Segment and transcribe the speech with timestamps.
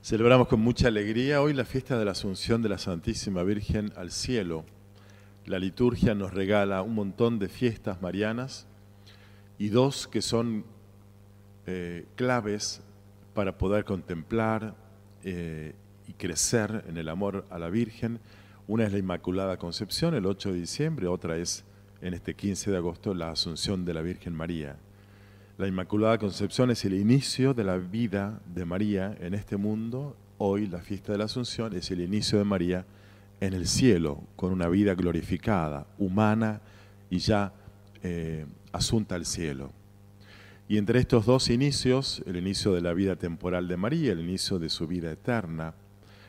[0.00, 4.12] Celebramos con mucha alegría hoy la fiesta de la Asunción de la Santísima Virgen al
[4.12, 4.64] cielo.
[5.44, 8.68] La liturgia nos regala un montón de fiestas marianas
[9.58, 10.64] y dos que son
[11.66, 12.80] eh, claves
[13.34, 14.76] para poder contemplar
[15.24, 15.74] eh,
[16.06, 18.20] y crecer en el amor a la Virgen.
[18.68, 21.64] Una es la Inmaculada Concepción, el 8 de diciembre, otra es
[22.00, 24.76] en este 15 de agosto la Asunción de la Virgen María.
[25.58, 30.16] La Inmaculada Concepción es el inicio de la vida de María en este mundo.
[30.38, 32.86] Hoy la fiesta de la Asunción es el inicio de María
[33.40, 36.60] en el cielo, con una vida glorificada, humana
[37.10, 37.52] y ya
[38.04, 39.72] eh, asunta al cielo.
[40.68, 44.60] Y entre estos dos inicios, el inicio de la vida temporal de María, el inicio
[44.60, 45.74] de su vida eterna,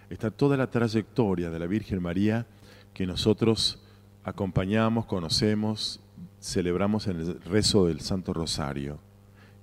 [0.09, 2.47] está toda la trayectoria de la Virgen María
[2.95, 3.79] que nosotros
[4.23, 5.99] acompañamos, conocemos,
[6.41, 9.07] celebramos en el rezo del Santo Rosario.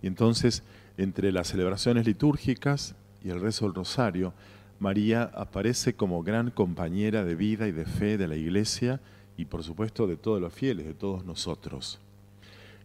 [0.07, 0.63] Entonces,
[0.97, 4.33] entre las celebraciones litúrgicas y el rezo del rosario,
[4.79, 9.01] María aparece como gran compañera de vida y de fe de la Iglesia
[9.37, 11.99] y por supuesto de todos los fieles, de todos nosotros.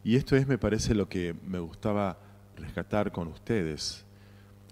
[0.03, 2.17] Y esto es, me parece, lo que me gustaba
[2.57, 4.03] rescatar con ustedes.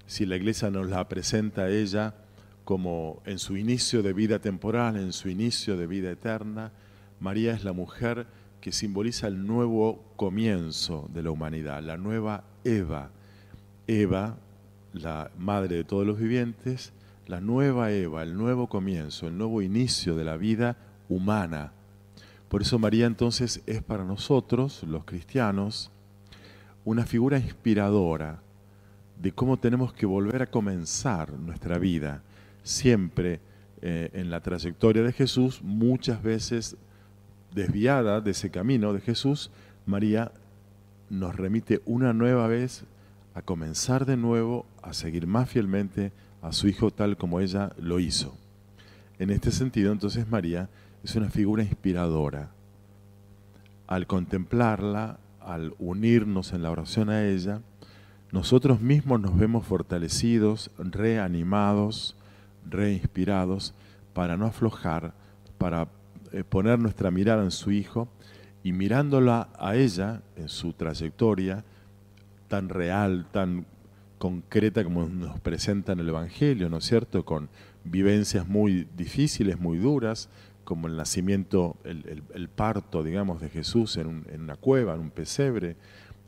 [0.08, 2.16] Si la Iglesia nos la presenta a ella
[2.66, 6.72] como en su inicio de vida temporal, en su inicio de vida eterna,
[7.20, 8.26] María es la mujer
[8.62, 13.12] que simboliza el nuevo comienzo de la humanidad, la nueva Eva.
[13.88, 14.38] Eva,
[14.94, 16.94] la madre de todos los vivientes,
[17.26, 21.72] la nueva Eva, el nuevo comienzo, el nuevo inicio de la vida humana.
[22.50, 25.92] Por eso María entonces es para nosotros, los cristianos,
[26.86, 28.42] una figura inspiradora
[29.20, 32.22] de cómo tenemos que volver a comenzar nuestra vida,
[32.64, 33.40] siempre
[33.82, 36.78] eh, en la trayectoria de Jesús, muchas veces
[37.54, 39.52] desviada de ese camino de Jesús,
[39.86, 40.32] María
[41.10, 42.84] nos remite una nueva vez
[43.34, 48.00] a comenzar de nuevo a seguir más fielmente a su Hijo tal como ella lo
[48.00, 48.36] hizo.
[49.18, 50.70] En este sentido, entonces María
[51.04, 52.52] es una figura inspiradora.
[53.88, 57.62] Al contemplarla, al unirnos en la oración a ella,
[58.32, 62.16] nosotros mismos nos vemos fortalecidos, reanimados,
[62.70, 63.74] reinspirados,
[64.14, 65.14] para no aflojar,
[65.58, 65.88] para
[66.50, 68.08] poner nuestra mirada en su Hijo
[68.64, 71.64] y mirándola a ella en su trayectoria
[72.48, 73.66] tan real, tan
[74.18, 77.24] concreta como nos presenta en el Evangelio, ¿no es cierto?
[77.24, 77.50] Con
[77.84, 80.30] vivencias muy difíciles, muy duras,
[80.66, 85.78] como el nacimiento, el, parto, digamos, de Jesús en, en, una cueva, en un pesebre,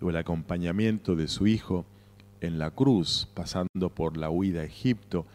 [0.02, 1.86] o el acompañamiento de su hijo
[2.40, 5.28] en la cruz, pasando por la huida a Egipto.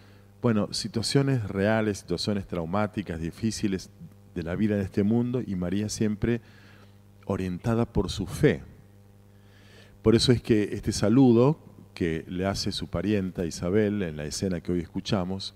[0.43, 3.91] Bueno, situaciones reales, situaciones traumáticas, difíciles,
[4.37, 6.41] de la vida en este mundo y María siempre
[7.25, 8.63] orientada por su fe.
[10.03, 11.59] Por eso es que este saludo
[11.95, 15.55] que le hace su parienta Isabel en la escena que hoy escuchamos,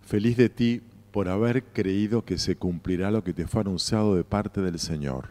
[0.00, 4.24] feliz de ti por haber creído que se cumplirá lo que te fue anunciado de
[4.24, 5.30] parte del Señor.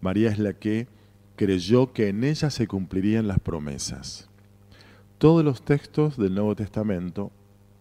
[0.00, 0.88] María es la que
[1.36, 4.28] creyó que en ella se cumplirían las promesas.
[5.18, 7.30] Todos los textos del Nuevo Testamento,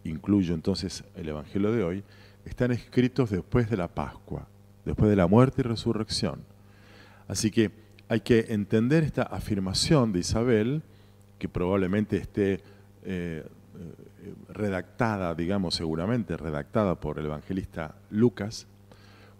[0.03, 2.03] incluyo entonces el Evangelio de hoy,
[2.47, 4.47] están escritos después de la Pascua,
[4.85, 6.41] después de la muerte y resurrección.
[7.27, 7.71] Así que
[8.09, 10.81] hay que entender esta afirmación de Isabel,
[11.39, 12.61] que probablemente esté
[13.03, 13.43] eh, eh,
[14.49, 18.67] redactada, digamos seguramente, redactada por el evangelista Lucas,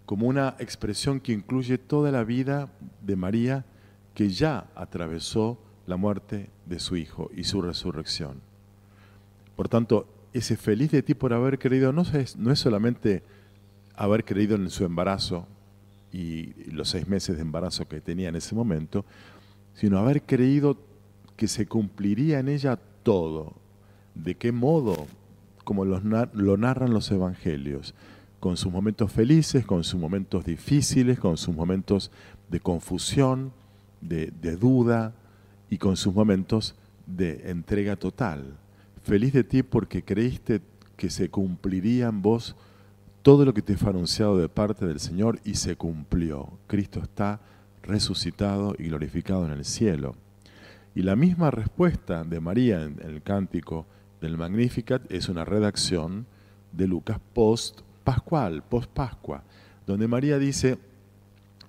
[0.04, 2.68] como una expresión que incluye toda la vida
[3.02, 3.64] de María
[4.14, 8.40] que ya atravesó la muerte de su Hijo y su resurrección.
[9.56, 13.22] Por tanto, ese feliz de ti por haber creído no es, no es solamente
[13.96, 15.46] haber creído en su embarazo
[16.12, 19.04] y los seis meses de embarazo que tenía en ese momento,
[19.74, 20.78] sino haber creído
[21.36, 23.54] que se cumpliría en ella todo.
[24.14, 25.06] ¿De qué modo?
[25.64, 27.94] Como lo narran los evangelios,
[28.40, 32.10] con sus momentos felices, con sus momentos difíciles, con sus momentos
[32.48, 33.52] de confusión,
[34.00, 35.12] de duda
[35.70, 36.74] y con sus momentos
[37.06, 38.56] de entrega total.
[39.02, 40.60] Feliz de ti porque creíste
[40.96, 42.56] que se cumpliría en vos
[43.22, 46.50] todo lo que te fue anunciado de parte del Señor y se cumplió.
[46.66, 47.40] Cristo está
[47.82, 50.14] resucitado y glorificado en el cielo.
[50.94, 53.86] Y la misma respuesta de María en el cántico
[54.20, 56.26] del Magnificat es una redacción
[56.72, 59.44] de Lucas post pascual, post pascua,
[59.86, 60.78] donde María dice,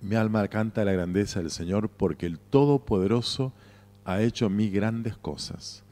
[0.02, 3.54] mi alma canta la grandeza del Señor porque el Todopoderoso
[4.06, 5.84] ha hecho mí grandes cosas.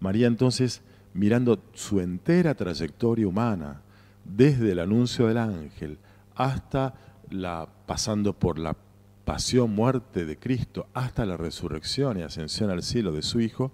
[0.00, 0.82] María entonces
[1.12, 3.80] mirando su entera trayectoria humana,
[4.24, 5.98] desde el anuncio del ángel
[6.34, 6.94] hasta
[7.30, 8.76] la pasando por la
[9.24, 13.72] pasión, muerte de Cristo, hasta la resurrección y ascensión al cielo de su Hijo,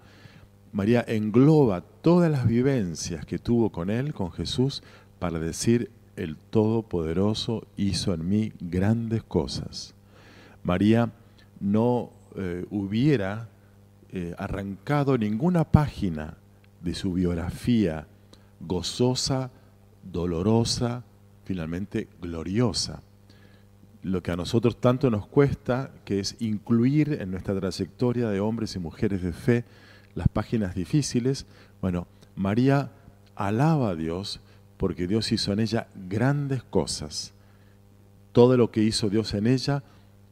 [0.72, 4.82] María engloba todas las vivencias que tuvo con Él, con Jesús,
[5.18, 9.94] para decir, el Todopoderoso hizo en mí grandes cosas.
[10.62, 11.10] María
[11.58, 13.48] no eh, hubiera
[14.12, 16.36] eh, arrancado ninguna página
[16.80, 18.06] de su biografía
[18.60, 19.50] gozosa,
[20.02, 21.04] dolorosa,
[21.44, 23.02] finalmente gloriosa.
[24.02, 28.74] Lo que a nosotros tanto nos cuesta, que es incluir en nuestra trayectoria de hombres
[28.74, 29.64] y mujeres de fe
[30.14, 31.46] las páginas difíciles,
[31.80, 32.90] bueno, María
[33.36, 34.40] alaba a Dios
[34.76, 37.32] porque Dios hizo en ella grandes cosas.
[38.32, 39.82] Todo lo que hizo Dios en ella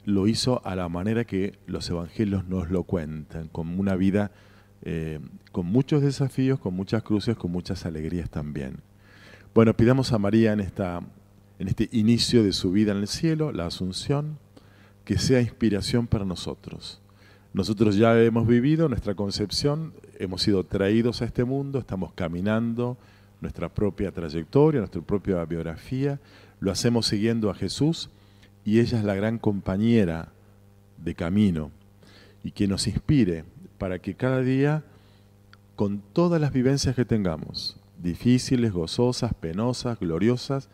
[0.08, 4.30] lo hizo a la manera que los evangelios nos lo cuentan, con una vida
[4.80, 5.20] eh,
[5.52, 8.78] con muchos desafíos, con muchas cruces, con muchas alegrías también.
[9.54, 11.02] Bueno, pidamos a María en, esta,
[11.58, 14.38] en este inicio de su vida en el cielo, la asunción,
[15.04, 17.02] que sea inspiración para nosotros.
[17.52, 22.96] Nosotros ya hemos vivido nuestra concepción, hemos sido traídos a este mundo, estamos caminando
[23.42, 26.18] nuestra propia trayectoria, nuestra propia biografía,
[26.60, 28.08] lo hacemos siguiendo a Jesús
[28.68, 30.28] y ella es la gran compañera
[30.98, 31.70] de camino
[32.44, 33.46] y que nos inspire
[33.78, 34.84] para que cada día,
[35.74, 40.68] con todas las vivencias que tengamos, difíciles, gozosas, penosas, gloriosas,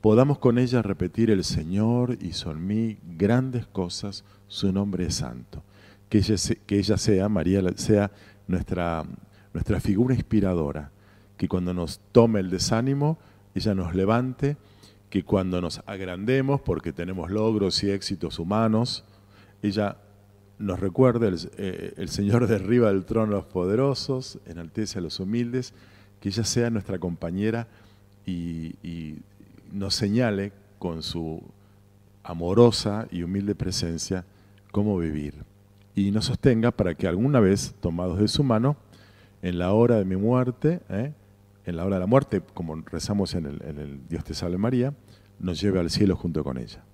[0.00, 5.64] podamos con ella repetir el Señor hizo en mí grandes cosas, su nombre es santo.
[6.08, 6.36] Que ella,
[6.66, 8.12] que ella sea, María, sea
[8.46, 9.02] nuestra,
[9.52, 10.92] nuestra figura inspiradora,
[11.36, 13.18] que cuando nos tome el desánimo,
[13.56, 14.56] ella nos levante,
[15.14, 19.04] que cuando nos agrandemos porque tenemos logros y éxitos humanos,
[19.62, 19.96] ella
[20.58, 25.20] nos recuerde, el, eh, el, Señor derriba del trono a los poderosos, enaltece a los
[25.20, 25.72] humildes,
[26.18, 27.68] que ella sea nuestra compañera
[28.26, 29.18] y, y
[29.70, 30.50] nos señale
[30.80, 31.40] con su
[32.24, 34.24] amorosa y humilde presencia
[34.72, 35.44] cómo vivir.
[35.94, 38.76] Y nos sostenga para que alguna vez, tomados de su mano,
[39.42, 41.12] en la hora de mi muerte, ¿eh?
[41.64, 44.94] En la hora de la muerte, como rezamos en el, Dios te salve María,
[45.38, 46.84] nos lleve al cielo junto con ella.